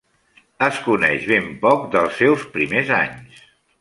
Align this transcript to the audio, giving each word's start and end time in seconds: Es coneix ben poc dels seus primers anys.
Es 0.67 0.77
coneix 0.85 1.27
ben 1.31 1.51
poc 1.65 1.85
dels 1.97 2.17
seus 2.23 2.47
primers 2.57 2.91
anys. 3.03 3.45